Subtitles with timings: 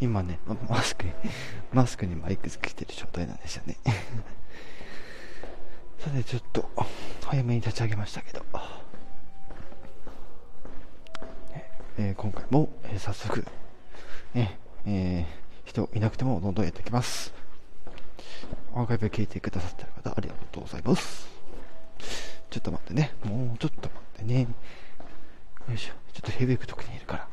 [0.00, 1.12] 今ね、マスクに、
[1.72, 3.76] マスクにマイクつけてる状態なんですよね。
[5.98, 6.70] さて、ちょっと、
[7.24, 8.44] 早めに立ち上げましたけど、
[11.98, 13.44] えー、今回も、えー、早速、
[14.32, 17.34] ね、えー、人いなくてもどんどんやっていきます。
[18.72, 21.26] アーカイブ聞いてくださってる方、ありがとうございます。
[22.50, 23.12] ちょっと待ってね。
[23.24, 24.46] もうちょっと待ってね。
[25.68, 25.94] よいしょ。
[26.12, 27.28] ちょっとヘビークとこにいるから。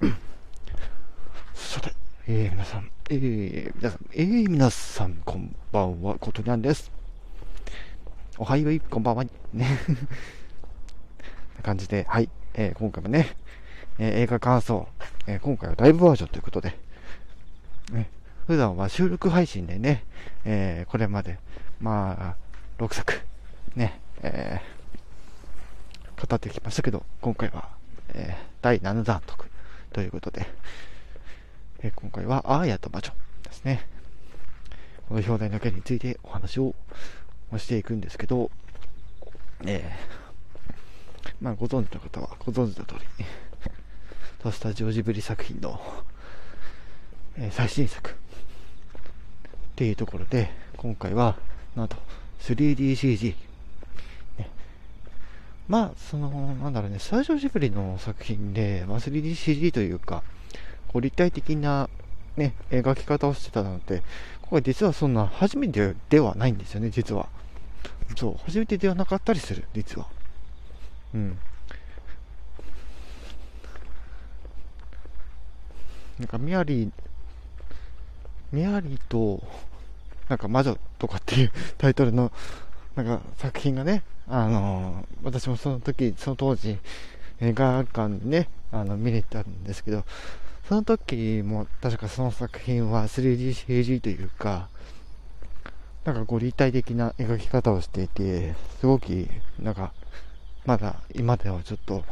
[0.00, 0.16] うん、
[2.30, 6.92] えー、皆さん、えー、皆さん、えー、皆さん、こんばんは、ことにゃんです。
[8.36, 9.24] おはよう、こんばんは。
[9.24, 9.32] ね。
[11.56, 13.34] な感じで、はい、えー、今回もね、
[13.98, 14.86] えー、映画感想、
[15.26, 16.76] えー、今回はライブバージョンということで、
[17.92, 18.10] ね、
[18.46, 20.04] 普段は収録配信でね、
[20.44, 21.38] えー、これまで、
[21.80, 23.14] まあ、6作、
[23.74, 27.70] ね、えー、語ってきましたけど、今回は、
[28.10, 29.22] えー、第7弾
[29.94, 30.46] ということで、
[31.80, 33.12] え今回は、アーヤと魔女
[33.44, 33.86] ですね。
[35.08, 36.74] この表題の件についてお話を
[37.56, 38.50] していくんですけど、
[39.64, 43.24] えー、まあ、ご存知の方はご存知の通り、
[44.40, 45.80] とスタジオジブリ作品の、
[47.36, 48.14] えー、最新作っ
[49.76, 51.36] ていうところで、今回は、
[51.76, 51.96] なんと
[52.40, 53.36] 3DCG、
[54.36, 54.50] ね、
[55.68, 60.24] まあ、その、なんだろうね、スタジオジブリの作品で、まあ、3DCG というか、
[60.88, 61.88] こう立体的な、
[62.36, 64.02] ね、描き方をしてたので、
[64.42, 67.28] これ実はそんな初めてではないんですよね、実は。
[68.16, 70.06] そう、初めてではなかったりする、実は。
[71.14, 71.38] うん。
[76.18, 76.90] なんかミアリー、
[78.50, 79.42] ミアリーと、
[80.28, 82.32] なんか魔女とかっていう タイトルの、
[82.96, 86.78] なんか作品がね、あのー、私もその時、その当時、
[87.40, 90.04] 映画館にね、あの、見に行ったんですけど、
[90.68, 94.68] その時も確かその作品は 3DCG というか、
[96.04, 99.06] なんかこう立体的な描き方をしていて、すごく、
[99.58, 99.94] なんか、
[100.66, 102.04] まだ今ではちょっと、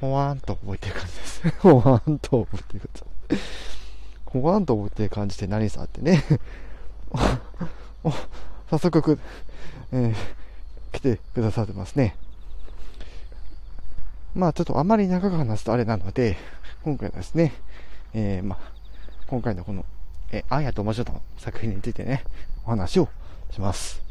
[0.00, 1.50] ほわーんと覚えてる感じです。
[1.58, 3.42] ほわーんと覚えてる感じ。
[4.26, 6.22] ほわーんと覚えてる感じって何さってね
[8.70, 9.18] 早速、
[9.90, 10.14] えー、
[10.92, 12.16] 来てくださってますね。
[14.36, 16.36] まあちょっとあまり長く話すとあれなので、
[16.84, 17.54] 今回はですね、
[18.12, 18.58] えー、まあ、
[19.28, 19.86] 今回のこの、
[20.30, 22.22] えー、アーヤと魔女の作品についてね、
[22.66, 23.08] お話を
[23.50, 24.02] します。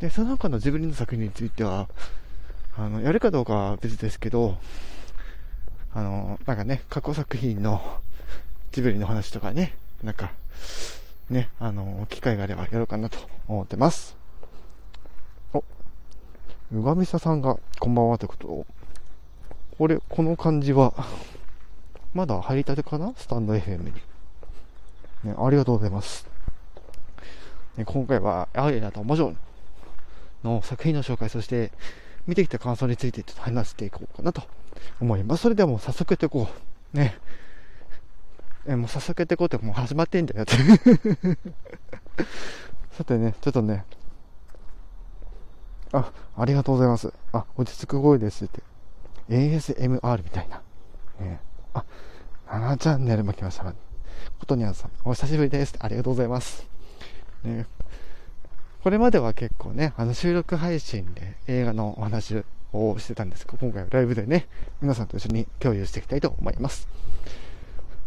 [0.00, 1.88] で、その他のジブリの作品については、
[2.76, 4.58] あの、やるかどうかは別ですけど、
[5.94, 7.80] あの、なんかね、過去作品の
[8.72, 10.32] ジブリの話とかね、なんか、
[11.30, 14.16] ね、あの、機会があればやろうかなと思ってます。
[15.54, 15.62] お、
[16.72, 18.66] うがみささんがこんばんはということを、
[19.78, 20.92] これ、この感じは、
[22.12, 23.12] まだ入りたてかな？
[23.16, 23.92] スタンド FM に。
[25.22, 26.26] ね、ありがとうございます。
[27.76, 29.36] ね、今回は、アイラと魔女
[30.42, 31.70] の作品の紹介、そして、
[32.26, 34.42] 見てきた感想についてちょっと話していこうかなと
[35.00, 35.42] 思います。
[35.42, 36.48] それではもう早速やっていこ
[36.92, 36.96] う。
[36.96, 37.16] ね。
[38.66, 40.56] え、もう早速やっていこうってもう始まってんだよって
[42.90, 43.84] さてね、ちょっとね、
[45.92, 47.12] あ、ありがとうございます。
[47.32, 48.60] あ、落ち着く声ですって。
[49.28, 50.62] ASMR みたいな。
[51.20, 51.84] えー、あ、
[52.46, 53.64] 7チャンネルも来ました。
[54.38, 55.74] ことにゃんさん、お久しぶりです。
[55.78, 56.66] ありがとうございます。
[57.44, 57.66] ね、
[58.82, 64.48] これまでは結構ね、あの収録配信で映画のお話をしてたんですけど、今回はライブでね、
[64.80, 66.88] 皆さんと一緒に共有していきたいと思います。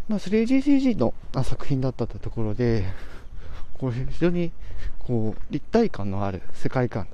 [0.08, 2.86] まあ、3DCG の作品だったところで、
[3.78, 4.52] こう非常に
[5.00, 7.08] こう立体感のある世界観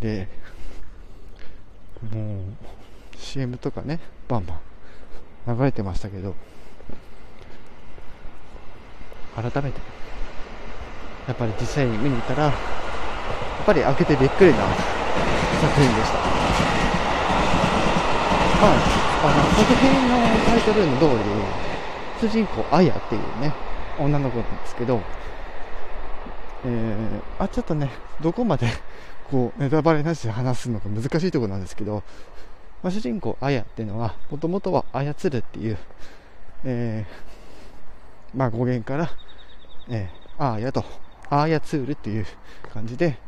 [0.00, 0.28] で、
[2.12, 2.42] もう
[3.18, 4.54] CM とかね、バンバ
[5.52, 6.34] ン流れてましたけど、
[9.34, 9.80] 改めて、
[11.28, 12.52] やっぱり実際に見に行ったら、やっ
[13.64, 16.18] ぱり開けてびっくりな作品でした。
[18.60, 18.72] まあ、
[19.24, 20.16] あの、作品の
[20.46, 21.04] タイトルの通
[22.22, 23.52] り、主人公、アヤっていうね、
[23.98, 25.00] 女の子なんですけど、
[26.64, 27.90] えー、あ、ちょっとね、
[28.20, 28.66] どこまで
[29.30, 32.02] こう、ネタバレなしで話すのが難しいところなんですけど、
[32.82, 35.78] まあ、主人公、アヤっていうのは、もともとは操るっていう、
[36.64, 39.10] えー、まあ語源から、
[39.88, 40.84] えー、アーヤと、
[41.28, 42.26] 操るっていう
[42.72, 43.18] 感じで、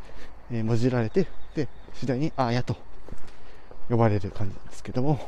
[0.50, 2.76] えー、もじられて、で、次第にアーヤと
[3.88, 5.20] 呼ばれる感じなんですけども、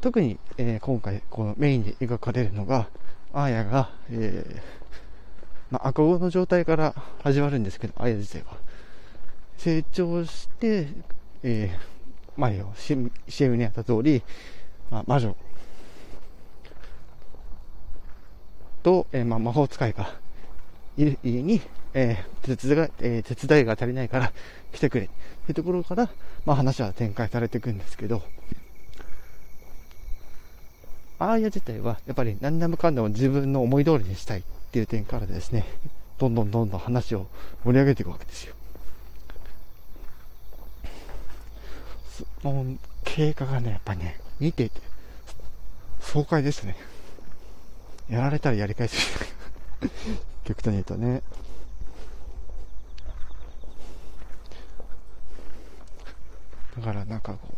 [0.00, 2.88] 特に、えー、今回、このメインで描かれるのが、
[3.32, 4.60] アーヤが、えー、
[5.70, 8.56] まあ、赤子の状態から始まるんですけど、アヤ自体は。
[9.58, 10.88] 成長して、
[11.42, 11.95] えー、
[12.36, 12.60] マリ、
[13.28, 14.22] CM にあった通り、
[14.90, 15.34] まあ、魔女
[18.82, 20.14] と、えー、まあ、魔法使いが
[20.96, 21.60] いる家に、
[21.94, 24.32] えー、手伝い、えー、手伝いが足りないから
[24.72, 25.10] 来てくれ
[25.46, 26.08] というところから、
[26.44, 28.22] まあ、話は展開されていくんですけど、
[31.18, 35.64] ああいう自体はやっぱり何でもかんでも自分の思い通りにしたいっていう点からですね、
[36.18, 37.26] どんどんどんどん話を
[37.64, 38.54] 盛り上げていくわけですよ。
[42.42, 44.80] もう経過がね、やっぱりね、見ていて、
[46.00, 46.76] 爽快ですね。
[48.08, 48.96] やられたらやり返す。
[50.44, 51.22] 極端に言うとね。
[56.76, 57.56] だからなんかこう、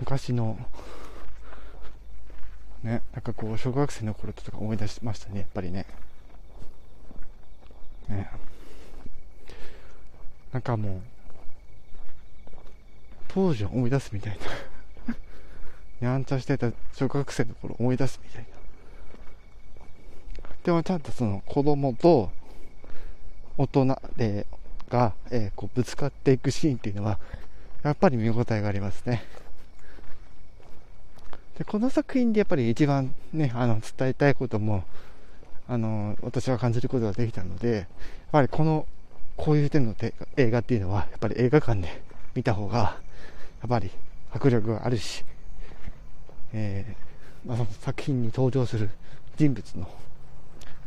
[0.00, 0.58] 昔の、
[2.82, 5.86] ね、なんかこう、小学生の頃とか思い出しましたね、やっぱりね。
[8.08, 8.30] ね。
[10.52, 11.19] なんかもう、
[13.32, 14.38] 当時を思い出すみたい
[16.00, 18.48] な やんちゃしてた小学生の頃思い出すみたいな。
[20.64, 22.30] でもちゃんとその子供と
[23.56, 24.46] 大人で
[24.90, 27.18] が、えー、こうぶつかっていくシーンっていうのは、
[27.82, 29.22] やっぱり見応えがありますね。
[31.56, 34.84] で、この作品でやっぱり一番ね、あの、伝えたいことも、
[35.68, 37.86] あの、私は感じることができたので、やっ
[38.32, 38.86] ぱりこの、
[39.36, 39.94] こういう点の
[40.36, 42.02] 映画っていうのは、やっぱり映画館で
[42.34, 42.98] 見た方が、
[43.60, 43.90] やっぱり
[44.32, 45.24] 迫力があるし、
[46.52, 48.90] えー、まあ、その作品に登場する
[49.36, 49.88] 人物の、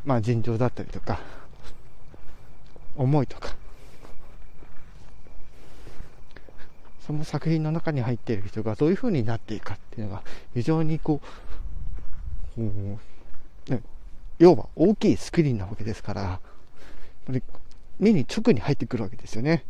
[0.05, 1.19] まあ、尋常だったりとか、
[2.95, 3.55] 思いとか、
[7.05, 10.23] その作品の中に入っている人がどういう風になっていくかっていうのが
[10.53, 11.21] 非常にこ
[12.57, 12.61] う、
[13.69, 13.81] ね、
[14.39, 16.39] 要は大きいスクリーンなわけですから、
[17.99, 19.65] 目に直に入ってくるわけですよね。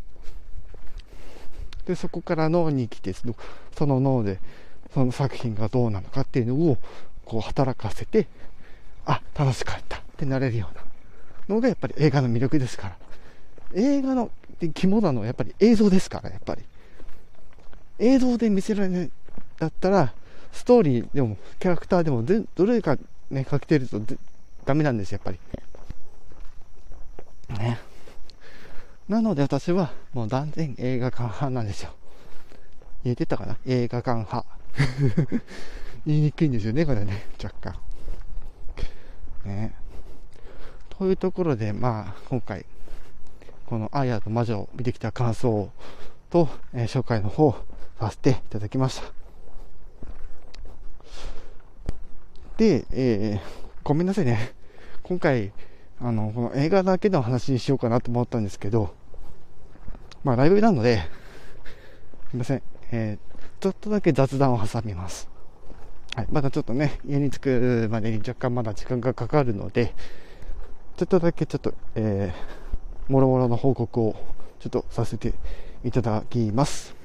[1.86, 4.40] で、そこから脳に来て、その脳で
[4.94, 6.78] その作品がどうなのかっていうのを
[7.26, 8.28] こう働かせて、
[9.06, 10.76] あ、楽しかったってなれるよう
[11.50, 12.98] なのがやっぱり映画の魅力ですから。
[13.76, 14.30] 映画の
[14.74, 16.64] 肝なのはやっぱり映像ですから、やっぱり。
[18.00, 19.12] 映像で見せられない
[19.60, 20.14] だったら、
[20.52, 22.98] ストーリーでも、キャラクターでも、どれか
[23.30, 24.00] ね、かけてると
[24.66, 25.40] ダメなんです、やっぱり。
[27.58, 27.80] ね。
[29.08, 31.92] なので私は、もう断然映画館派なんですよ。
[33.04, 33.58] 言えてたかな？
[33.66, 34.46] 映画館派。
[36.06, 37.76] 言いにくいんですよね、これね、若干。
[39.46, 39.74] ね。
[40.90, 42.66] というところで、まあ、今回、
[43.66, 45.72] このアーヤと魔女を見てきた感想
[46.30, 47.56] と、えー、紹介の方、
[48.00, 49.12] させていただきました。
[52.58, 53.42] で、えー、
[53.84, 54.54] ごめんなさいね。
[55.04, 55.52] 今回、
[56.04, 58.94] あの、この映画だけの話にしようかなと思ったんですけど、
[60.26, 61.02] まあ、ライブなので、
[62.30, 62.62] すいません。
[62.92, 65.30] えー、ちょっとだけ雑談を挟みます。
[66.14, 66.28] はい。
[66.30, 69.94] まだちょっとね、家に着くまでに若干まだ時間がかかるので、
[70.98, 74.16] ちょっとだけちょっと、えー、もろもろの報告を
[74.60, 75.34] ちょっとさせて
[75.86, 76.98] いただきます。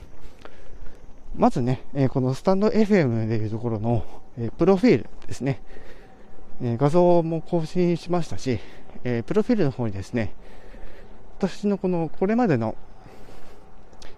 [1.37, 4.05] まずね、えこのスタンド FM でいうところの、
[4.37, 5.63] えープロフィールですね、
[6.61, 8.59] え画像も更新しましたし、
[9.05, 10.35] えプロフィールの方にですね、
[11.39, 12.75] 私のこの、これまでの、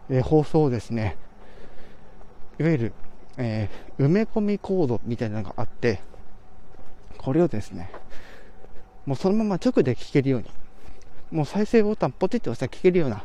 [0.09, 1.16] え放送をですね、
[2.59, 2.92] いわゆる、
[3.37, 3.68] え
[3.99, 6.00] 埋め込みコードみたいなのがあって、
[7.18, 7.90] これをですね、
[9.04, 10.47] もうそのまま直で聞けるように、
[11.30, 13.23] もう再生ボタンポチッと押したら聞けるような、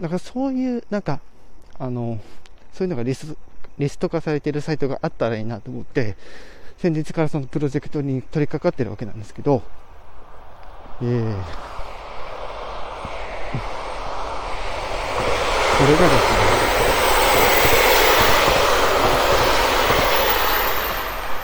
[0.00, 1.20] だからそういう、なんか、
[1.78, 2.18] あの、
[2.72, 3.36] そういうのがリス
[3.78, 6.16] リスト化されているサイトがあったらいいなと思って、
[6.78, 9.62] 先日からそのプロジェクトに取り掛かってるわけなんですけど、
[11.00, 11.08] えー、
[15.78, 16.38] これがですね、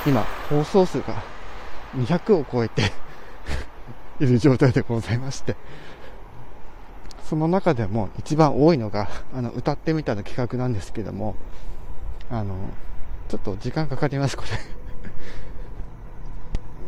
[0.06, 1.22] 今、放送数が
[1.96, 2.92] 200を超えて
[4.20, 5.56] いる状態でございまして、
[7.24, 11.34] その中でも一番多いのが、あの、歌ってみたの企画なんですけども、
[12.30, 12.54] あの、
[13.28, 14.77] ちょっと時間かかります、これ。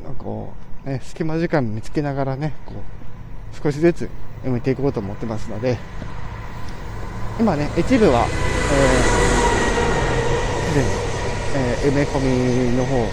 [0.05, 0.53] なんかこ
[0.85, 4.09] う、ね、隙間時間見つけながらね、こう、少しずつ
[4.45, 5.79] 埋めていこうと思ってますので、
[7.39, 8.27] 今ね、一部は、
[8.73, 10.85] えー、で、
[11.57, 12.21] えー、埋め込
[12.71, 13.07] みの方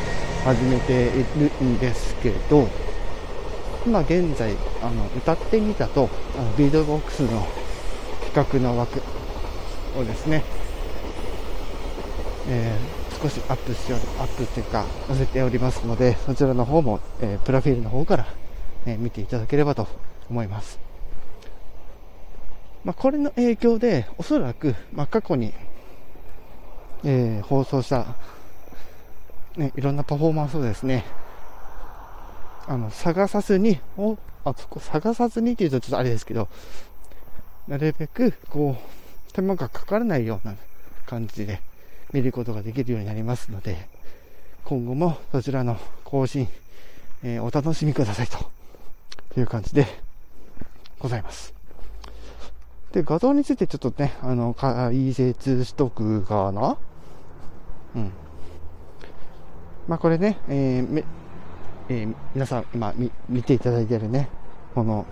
[0.46, 2.68] 始めているんですけど、
[3.86, 7.48] 今現在、あの、歌ってみたと、あのビートボックスの
[8.34, 9.02] 企画の枠
[9.98, 10.44] をですね、
[12.50, 18.28] えー、少しアップしており、アップっていうか、載せておりますので、そちらの方も、えー、プロフィールの方から、
[18.86, 19.88] えー、見ていただければと
[20.30, 20.80] 思います。
[22.84, 25.54] まあ、これの影響で、おそらく、まあ、過去に、
[27.04, 28.06] えー、放送した
[29.58, 31.04] ね、いろんなパフォーマンスをですね、
[32.68, 36.48] あの、探さずに、お、あそこ探さずにっていうとちょっとあれですけど、
[37.68, 40.56] なるべく、こう、手間がかからないような
[41.08, 41.60] 感じで
[42.14, 43.88] 見ることができるようになりますので、
[44.64, 46.48] 今後もそちらの更新、
[47.24, 49.86] えー、お楽しみくださいという感じで
[51.00, 51.54] ございます。
[52.92, 56.78] で、画像についてちょっとね、あの、解説しとくかな？
[57.96, 58.12] うん。
[59.88, 61.04] まあ、これね、えー、
[61.90, 62.94] えー、皆さん今
[63.30, 64.30] 見ていただいてるね、
[64.74, 65.06] この、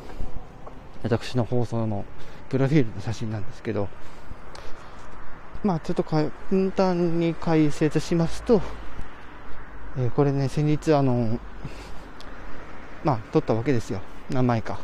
[1.04, 2.06] 私の放送の
[2.50, 3.90] プロフィールの写真なんですけど、
[5.66, 6.30] まあちょっと簡
[6.76, 8.62] 単に解説しますと、
[9.98, 11.40] えー、これね、先日あの、
[13.04, 14.00] まあ撮ったわけですよ。
[14.30, 14.80] 何枚か。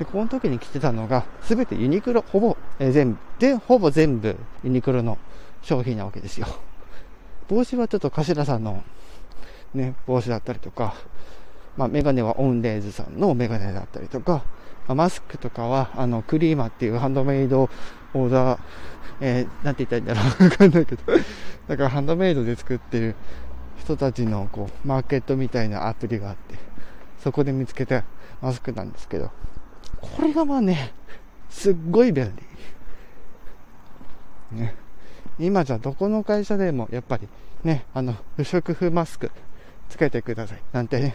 [0.00, 5.18] で、この時に着てたのが、すべてユニクロ、ほぼ、えー、全部、で、ほぼ全部ユニクロの
[5.62, 6.48] 商品なわけですよ。
[7.46, 8.82] 帽子はちょっと頭さんの
[9.72, 10.94] ね、帽子だったりとか、
[11.76, 14.42] まあ、メガネはオンレーズさんのメガネだったりとか、
[14.88, 17.70] ま、マスクとかは、あの、クリーマっていうハンドメイド
[18.14, 18.60] オーダー、
[19.20, 21.02] えー、なんて言ったらいいんだろう わかんないけど、
[21.68, 23.14] だからハンドメイドで作ってる
[23.78, 26.56] 人たちの、こう、マーケットみたいなアプリがあって、
[27.22, 28.04] そこで見つけた
[28.40, 29.30] マスクなんですけど、
[30.00, 30.92] これがまあね、
[31.50, 32.32] すっごい便
[34.52, 34.58] 利。
[34.58, 34.74] ね。
[35.38, 37.28] 今じゃどこの会社でもやっぱり
[37.64, 39.30] ね、あの、不織布マスク
[39.88, 40.62] つけてください。
[40.72, 41.14] なんてね、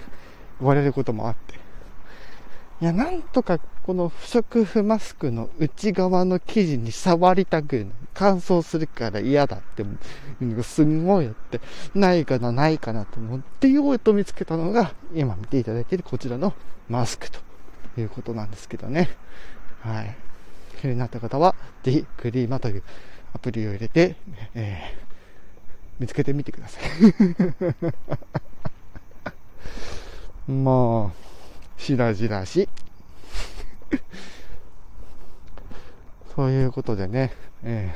[0.59, 1.55] 言われることもあって。
[2.81, 7.87] いや、なんとかこの不織布マスクの内側の生地に触りたく。
[8.17, 9.83] 乾燥するから嫌だって、
[10.63, 11.59] すんごいやって、
[11.93, 16.53] ないかな、ないかなと思ってようと見つけたのが、今見ていただいているこちらの
[16.87, 17.39] マスクと
[17.97, 19.09] いうことなんですけどね。
[19.81, 20.15] はい。
[20.81, 22.83] 気になった方は、ぜひ、クリーマという
[23.33, 24.15] アプリを入れて、
[24.55, 26.83] えー、見つけてみてください。
[30.47, 32.69] まあ、しらじらし。
[36.35, 37.33] そういうことでね、
[37.63, 37.95] え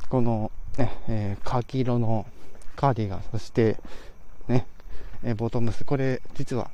[0.00, 2.26] ー、この、ね、えー、カキ色の
[2.76, 3.78] カーディガン、そして、
[4.48, 4.66] ね、
[5.22, 6.70] えー、ボトムス、これ、実は、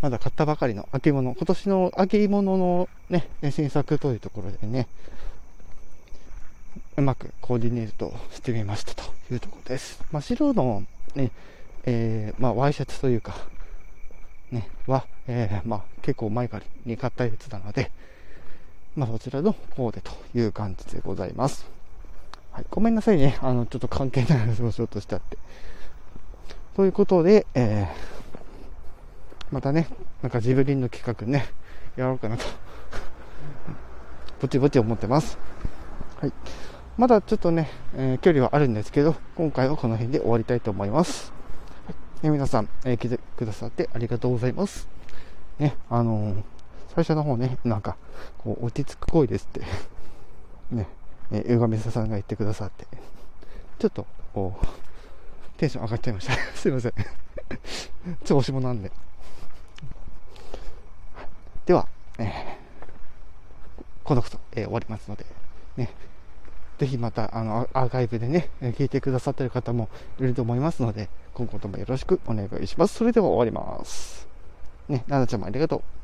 [0.00, 4.88] まだ買ったばかりの秋物、今年の秋物のね、新作というところでね、
[6.96, 10.02] うまくコーディネートしてみましたというところです。
[10.10, 10.82] まあ、白の
[11.16, 11.32] ね、
[11.84, 13.34] えー、まあ、ワイシャツというか、
[14.50, 17.90] ね、は、えー、まあ、結構前からに買ったやつなので、
[18.94, 21.66] まあ、そちらのコーデという感じでございます。
[22.52, 23.38] はい、ごめんなさいね。
[23.42, 25.36] あの、ちょっと関係ない話をしようとしちゃって。
[26.74, 29.88] ということで、えー、またね、
[30.22, 31.46] なんかジブリンの企画ね、
[31.96, 32.44] やろうかなと、
[34.40, 35.38] ぼちぼち思ってます。
[36.20, 36.32] はい。
[36.96, 41.30] まだちょっとね、えー、距離はあるんですけど、今回はこの辺で終わりたいと思います。
[41.86, 44.88] はい、え、皆さん、えー、来てくださってありがとうございます。
[45.58, 46.42] ね、あのー、
[46.94, 47.98] 最初の方ね、なんか、
[48.38, 49.60] こう、落ち着く行為ですって
[50.74, 50.88] ね、
[51.32, 52.86] えー、うがみささんが言ってくださって、
[53.78, 54.66] ちょっと、こう、
[55.58, 56.32] テンション上がっちゃいました。
[56.56, 56.92] すいません。
[58.24, 58.90] 調子もなんで。
[61.66, 61.88] では、
[62.18, 62.26] えー、
[64.02, 65.26] このこと、えー、終わりますので、
[65.76, 65.90] ね、
[66.78, 69.88] ぜひまた、あの、アーカイブでね、聞いてくださってる方も
[70.20, 72.96] いると思いますので、今後ともよろしくお願いします。
[72.96, 74.28] それでは終わります。
[74.88, 75.95] ね、ななちゃんもありがとう。